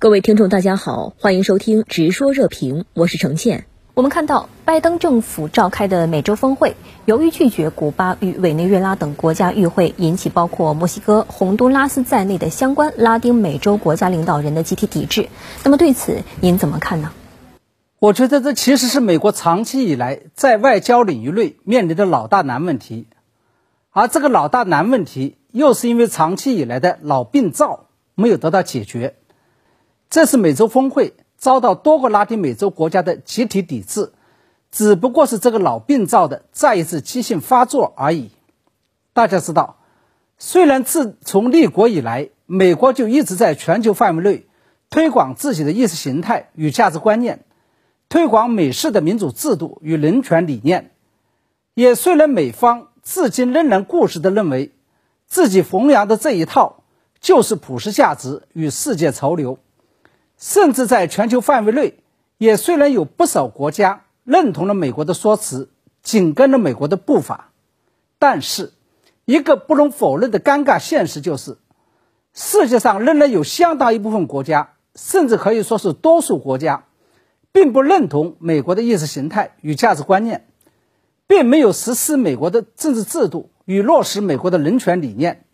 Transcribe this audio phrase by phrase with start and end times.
[0.00, 3.66] 各位听众，大家好，欢迎收听《直说热评》，我是程倩。
[3.92, 6.74] 我们看到，拜登政府召开的美洲峰会，
[7.04, 15.28] 由于拒绝古巴与委内瑞拉等国家与会，引起包括墨西哥、洪都拉斯在内的相关拉丁美洲国家领导人的集体抵制。
[15.64, 17.12] 那么，对此您怎么看呢？
[17.98, 23.06] 我觉得这其实是美国长期以来在外交领域内面临的老大难问题，
[23.90, 29.16] 而这个老大难问题，又是因为长期以来的老病灶没有得到解决。
[30.10, 34.12] 这次美洲峰会遭到多个拉丁美洲国家的集体抵制，
[34.72, 38.32] 只不过是这个老病灶的再一次急性发作而已。
[39.12, 39.78] 大家知道，
[40.36, 44.46] 虽然自从立国以来，美国就一直在全球范围内
[44.90, 47.44] 推广自己的意识形态与价值观念，
[48.08, 50.90] 推广美式的民主制度与人权理念，
[51.74, 54.72] 也虽然美方至今仍然固执地认为，
[55.28, 56.82] 自己弘扬的这一套
[57.20, 59.60] 就是普世价值与世界潮流。
[60.40, 61.98] 甚至在全球范围内，
[62.38, 65.68] 也虽然有不少国家认同了美国的说辞，
[66.02, 67.50] 紧跟着美国的步伐，
[68.18, 68.72] 但是，
[69.26, 71.58] 一个不容否认的尴尬现实就是，
[72.32, 76.86] 世界上仍然有相当一部分国家，甚至可以说是多数国家，
[77.52, 80.46] 并不认同美国的意识形态与价值观念，
[81.26, 85.44] 并没有实施美国的政治制度与落实美国的人权理念。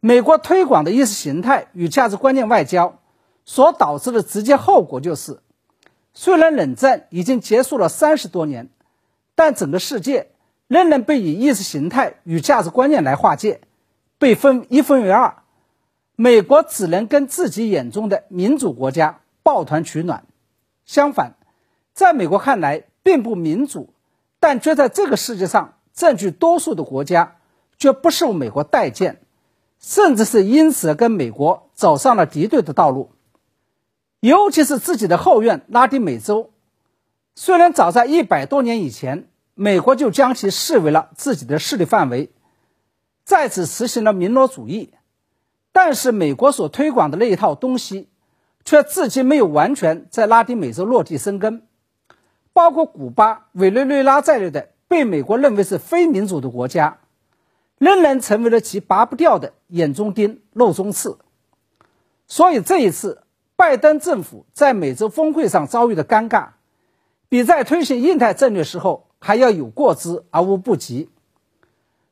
[0.00, 3.00] 美国推广的意识形态与价值观念外交。
[3.44, 5.40] 所导致的直接后果就是，
[6.14, 8.68] 虽然冷战已经结束了三十多年，
[9.34, 10.30] 但整个世界
[10.68, 13.60] 仍然被以意识形态与价值观念来划界，
[14.18, 15.42] 被分一分为二。
[16.14, 20.24] 美国只能跟自己眼中的民主国家抱团取暖。
[20.84, 21.36] 相反，
[21.94, 23.92] 在美国看来并不民主，
[24.38, 27.36] 但却在这个世界上占据多数的国家，
[27.78, 29.22] 却不受美国待见，
[29.80, 33.11] 甚至是因此跟美国走上了敌对的道路。
[34.22, 36.52] 尤其是自己的后院拉丁美洲，
[37.34, 42.30] 虽然早在一百多年以前，美国就将其视为了自己的势力范围，
[43.24, 44.94] 在此实行了民罗主义，
[45.72, 48.10] 但是美国所推广的那一套东西，
[48.64, 51.66] 却至今没有完全在拉丁美洲落地生根。
[52.52, 57.00] 包括古巴、委内瑞拉在内的被美国认为是非民主的国家，
[57.76, 61.18] 仍然成为了其拔不掉的眼中钉、肉中刺。
[62.28, 63.24] 所以这一次。
[63.56, 66.48] 拜登政府在美洲峰会上遭遇的尴尬，
[67.28, 71.10] 比在推行印太战略时候还要有过之而无不及。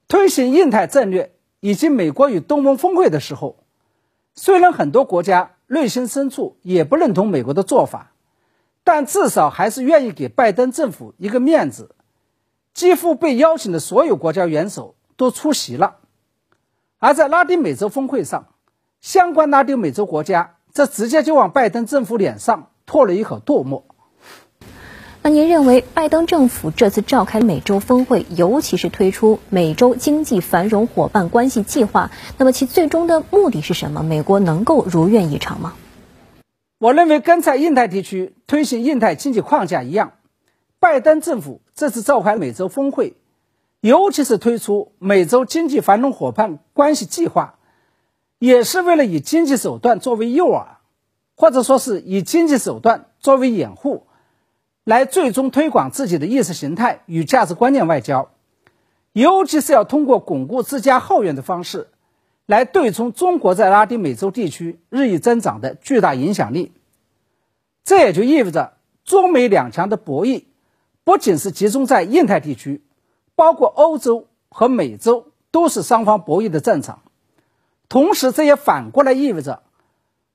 [0.06, 3.65] 推行印太战略以及美国与东盟峰会的时候，
[4.34, 8.12] 虽然很多国家内心深处也不认同美国的做法，
[8.84, 11.95] 但至少还是愿意给拜登政府一个面子。
[12.72, 15.97] 几乎被邀请的所有国家元首都出席了，
[16.99, 18.47] 而在拉丁美洲峰会上，
[19.01, 20.57] 相关拉丁美洲国家。
[20.73, 23.85] 这直接就往拜登政府脸上吐了一口唾沫。
[25.23, 34.03] 那您认为，拜登政府这次召开美洲峰会，尤其是推出美洲经济繁荣伙伴关系计划，那么其最终的目的是什么？
[34.03, 35.75] 美国能够如愿以偿吗？
[36.79, 40.13] 我认为，跟在印太地区推行印太经济框架一样，
[40.79, 43.15] 拜登政府这次召开美洲峰会，
[43.83, 47.57] 尤其是推出美洲经济繁荣伙伴关系计划。
[48.41, 50.65] 也是为了以经济手段作为诱饵，
[51.37, 54.06] 或者说是以经济手段作为掩护，
[54.83, 58.31] 来最终推广自己的意识形态与价值观念外交，
[59.12, 61.89] 尤其是要通过巩固自家后院的方式，
[62.47, 66.72] 来对冲中国在拉丁美洲地区日益增长的巨大影响力。
[67.84, 68.72] 这也就意味着
[69.05, 70.45] 中美两强的博弈，
[71.05, 72.83] 不仅是集中在印太地区，
[73.34, 77.03] 包括欧洲和美洲都是双方博弈的战场。
[77.91, 79.65] 同时，这也反过来意味着，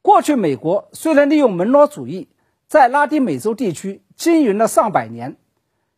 [0.01, 2.27] 过去美国虽然利用门罗主义
[2.67, 5.38] 在拉丁美洲地区经营了上百年，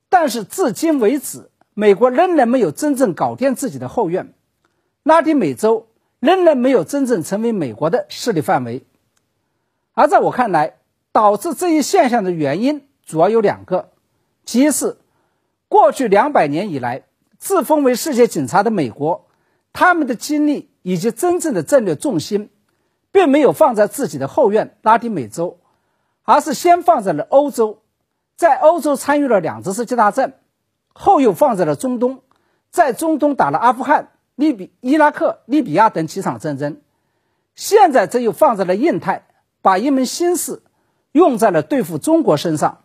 [0.07, 4.35] 但是至今为止，美国仍然没有真正搞定自己的后院，
[5.01, 5.87] 拉丁美洲
[6.19, 8.85] 仍然没有真正成为美国的势力范围。
[9.93, 10.75] 而在我看来，
[11.11, 13.89] 导致这一现象的原因主要有两个：
[14.45, 14.99] 其一是
[15.67, 17.05] 过去两百年以来
[17.39, 19.25] 自封为世界警察的美国，
[19.73, 20.69] 他们的精力。
[20.87, 22.49] 以及真正的战略重心，
[23.11, 25.59] 并没有放在自己的后院拉丁美洲，
[26.23, 27.81] 而是先放在了欧洲，
[28.37, 30.35] 在欧洲参与了两次世界大战，
[30.93, 32.21] 后又放在了中东，
[32.71, 36.79] 在中东打了阿富汗、利比、伊拉克、利比亚等几场战争，
[37.53, 39.25] 现在这又放在了印太，
[39.61, 40.63] 把一门心思
[41.11, 42.77] 用在了对付中国身上。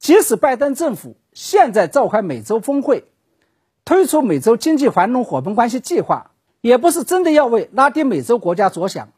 [0.00, 3.04] 即使拜登政府现在召开美洲峰会，
[3.84, 6.32] 推出美洲经济繁荣伙伴关系计划。
[6.60, 9.10] 也不是真的要为拉丁美洲国家着想，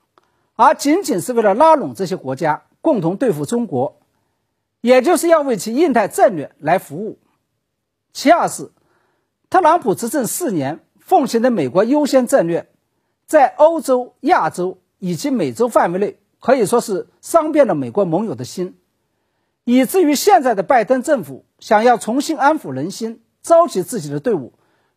[0.57, 4.01] 而仅仅是为了拉拢这些国家共同对付中国，
[4.81, 7.19] 也就是要为其印太战略来服务。
[8.13, 8.71] 其二是，
[9.49, 12.69] 特朗普执政四年奉行的美国优先战略，
[13.27, 18.77] 在欧洲、亚洲以及美洲范围内可以说是伤遍了美国盟友的心，
[19.65, 24.53] 以至于现在的拜登政府想要重新安抚人心、召集自己的队伍，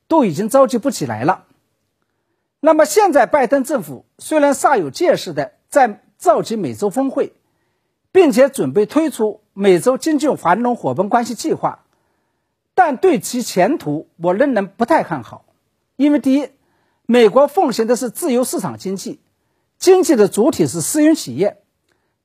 [0.08, 1.46] 都已经召集不起来了。
[2.66, 7.34] 那么现在拜登政府虽然煞有介事的在召集美洲峰会，
[8.14, 11.84] 并且准备推出美洲经济繁荣伙伴关系计划。
[12.74, 15.44] 但对其前途，我仍然不太看好，
[15.98, 16.52] 因为第一，
[17.06, 19.20] 美国奉行的是自由市场经济，
[19.78, 21.62] 经济的主体是私营企业，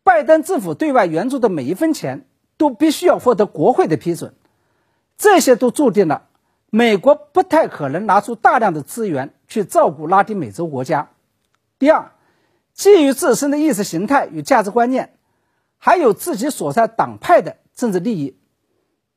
[0.05, 4.37] 拜登政府对外援助的每一分钱都必须要获得国会的批准，
[5.17, 6.29] 这些都注定了
[6.71, 11.11] 美国不太可能拿出大量的资源去照顾拉丁美洲国家。
[11.79, 12.13] 第二，
[12.75, 15.15] 基于自身的意识形态与价值观念，
[15.79, 18.37] 还有自己所在党派的政治利益。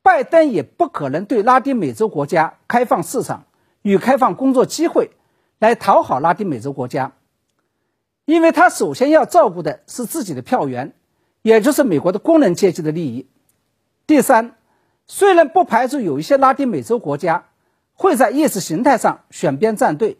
[0.02, 3.44] 拜登也不可能对拉丁美洲国家开放市场
[3.82, 5.12] 与开放工作机会，
[5.60, 7.12] 来讨好拉丁美洲国家，
[8.24, 10.92] 因为他首先要照顾的是自己的票源，
[11.42, 13.28] 也就是美国的工人阶级的利益。
[14.04, 14.56] 第三，
[15.06, 17.46] 虽然不排除有一些拉丁美洲国家
[18.02, 20.18] 会在意识形态上选边站队，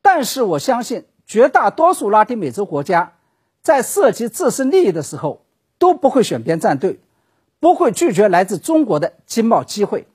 [0.00, 3.14] 但是我相信绝大多数拉丁美洲国家
[3.60, 5.44] 在涉及自身利益的时候
[5.78, 7.00] 都不会选边站队。
[7.58, 10.08] 不会拒绝来自中国的经贸机会。